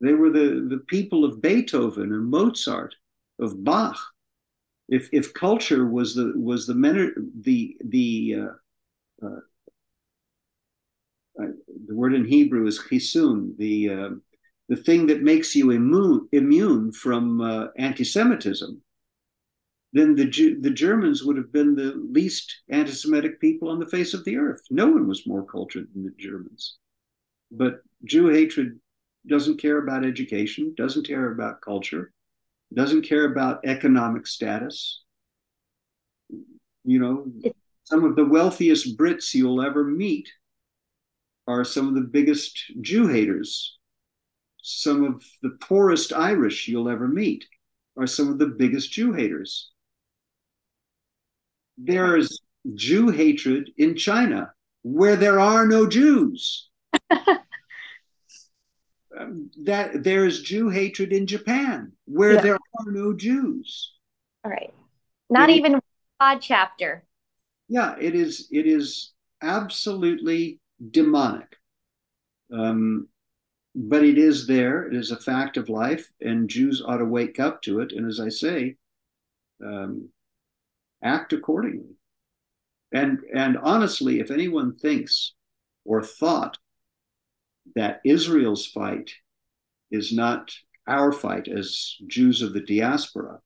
[0.00, 2.94] They were the, the people of Beethoven and Mozart,
[3.40, 3.98] of Bach.
[4.88, 6.74] If, if culture was the was the
[7.40, 9.40] the the uh, uh,
[11.86, 14.10] the word in Hebrew is chisun, the uh,
[14.68, 18.80] the thing that makes you immune immune from uh, anti-Semitism,
[19.92, 20.26] then the
[20.60, 24.62] the Germans would have been the least anti-Semitic people on the face of the earth.
[24.70, 26.78] No one was more cultured than the Germans,
[27.50, 28.78] but Jew hatred
[29.26, 32.12] doesn't care about education, doesn't care about culture,
[32.74, 35.02] doesn't care about economic status.
[36.84, 37.26] You know,
[37.84, 40.28] some of the wealthiest Brits you'll ever meet
[41.46, 43.78] are some of the biggest Jew haters.
[44.62, 47.44] Some of the poorest Irish you'll ever meet
[47.96, 49.70] are some of the biggest Jew haters.
[51.76, 52.40] There is
[52.74, 54.52] Jew hatred in China
[54.82, 56.68] where there are no Jews.
[59.18, 62.40] um, that there is Jew hatred in Japan where yeah.
[62.40, 63.92] there are no Jews.
[64.44, 64.72] All right.
[65.28, 65.80] Not it, even
[66.20, 67.04] odd chapter.
[67.68, 70.60] Yeah, it is it is absolutely
[70.90, 71.56] demonic.
[72.52, 73.08] Um,
[73.74, 74.86] but it is there.
[74.86, 77.92] It is a fact of life, and Jews ought to wake up to it.
[77.92, 78.76] And as I say,
[79.64, 80.10] um,
[81.02, 81.96] act accordingly.
[82.92, 85.32] And and honestly, if anyone thinks
[85.84, 86.58] or thought
[87.74, 89.12] that Israel's fight
[89.90, 90.52] is not
[90.86, 93.40] our fight as Jews of the diaspora,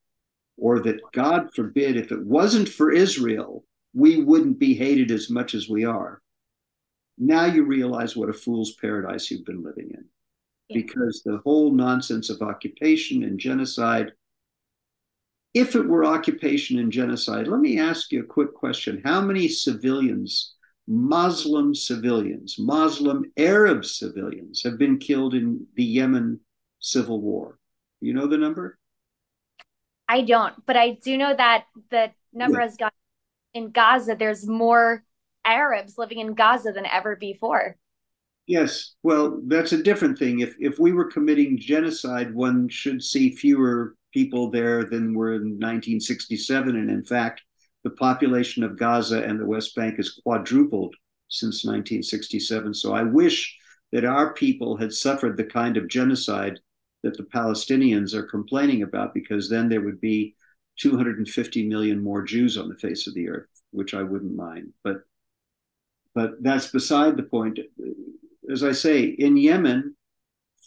[0.57, 3.65] or that God forbid, if it wasn't for Israel,
[3.95, 6.23] we wouldn't be hated as much as we are
[7.19, 10.05] now you realize what a fool's paradise you've been living in.
[10.69, 10.83] Yeah.
[10.83, 14.13] Because the whole nonsense of occupation and genocide,
[15.55, 19.01] if it were occupation and genocide, let me ask you a quick question.
[19.05, 20.55] How many civilians,
[20.87, 26.41] Muslim civilians, Muslim Arab civilians, have been killed in the Yemen
[26.81, 27.59] civil war?
[28.01, 28.79] You know the number?
[30.09, 32.65] I don't, but I do know that the number yeah.
[32.65, 32.91] has gone
[33.55, 34.15] in Gaza.
[34.17, 35.03] There's more
[35.45, 37.77] Arabs living in Gaza than ever before.
[38.47, 40.41] Yes, well, that's a different thing.
[40.41, 45.59] If if we were committing genocide, one should see fewer people there than were in
[45.59, 47.43] 1967, and in fact,
[47.83, 50.95] the population of Gaza and the West Bank has quadrupled
[51.29, 52.73] since 1967.
[52.75, 53.57] So I wish
[53.93, 56.61] that our people had suffered the kind of genocide
[57.03, 60.35] that the Palestinians are complaining about, because then there would be
[60.79, 64.73] 250 million more Jews on the face of the earth, which I wouldn't mind.
[64.85, 64.99] But
[66.15, 67.59] but that's beside the point.
[68.51, 69.95] As I say, in Yemen,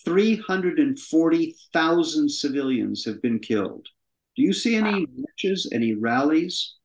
[0.05, 3.87] 340,000 civilians have been killed.
[4.35, 6.75] Do you see any marches, any rallies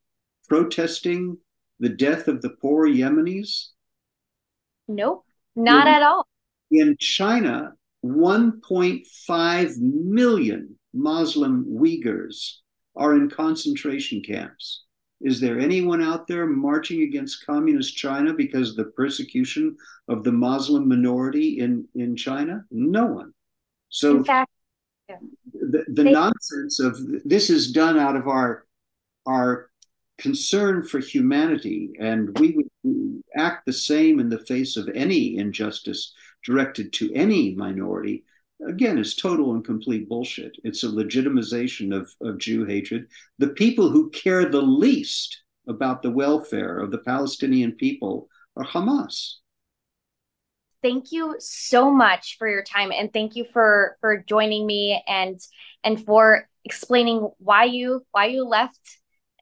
[0.49, 1.38] protesting
[1.80, 3.70] the death of the poor Yemenis?
[4.88, 5.24] Nope,
[5.57, 6.26] not in, at all.
[6.70, 7.72] In China,
[8.05, 12.57] 1.5 million Muslim Uyghurs
[12.97, 14.84] are in concentration camps.
[15.24, 19.74] Is there anyone out there marching against communist China because of the persecution
[20.06, 22.62] of the Muslim minority in, in China?
[22.70, 23.32] No one.
[23.88, 24.50] So in fact,
[25.08, 25.16] yeah.
[25.54, 28.66] the, the they, nonsense of this is done out of our
[29.26, 29.70] our
[30.18, 36.12] concern for humanity, and we would act the same in the face of any injustice
[36.44, 38.24] directed to any minority.
[38.66, 40.56] Again, is total and complete bullshit.
[40.64, 43.06] It's a legitimization of, of Jew hatred.
[43.38, 49.34] The people who care the least about the welfare of the Palestinian people are Hamas.
[50.82, 55.40] Thank you so much for your time and thank you for for joining me and
[55.82, 58.98] and for explaining why you why you left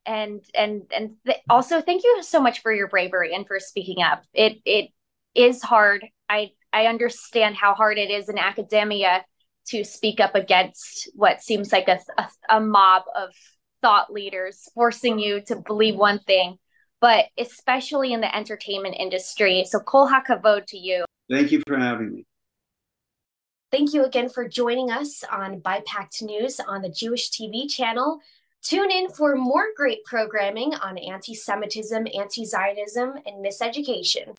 [0.07, 4.03] and and and th- also thank you so much for your bravery and for speaking
[4.03, 4.23] up.
[4.33, 4.91] It it
[5.35, 6.07] is hard.
[6.29, 9.25] I I understand how hard it is in academia
[9.67, 13.31] to speak up against what seems like a, a, a mob of
[13.81, 16.57] thought leaders forcing you to believe one thing,
[17.01, 19.65] but especially in the entertainment industry.
[19.67, 21.05] So kol hakavod to you.
[21.31, 22.27] Thank you for having me.
[23.71, 28.21] Thank you again for joining us on BIPACT News on the Jewish TV channel.
[28.63, 34.37] Tune in for more great programming on anti Semitism, anti Zionism, and miseducation.